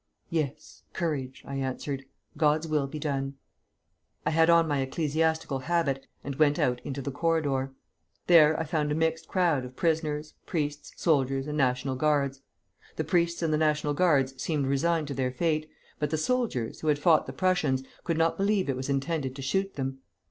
[0.31, 2.05] 'Yes, courage!' I answered.
[2.35, 3.35] 'God's will be done.'
[4.25, 7.75] I had on my ecclesiastical habit, and went out into the corridor.
[8.25, 12.41] There I found a mixed crowd of prisoners, priests, soldiers, and National Guards.
[12.95, 15.69] The priests and the National Guards seemed resigned to their fate,
[15.99, 19.43] but the soldiers, who had fought the Prussians, could not believe it was intended to
[19.43, 19.99] shoot them.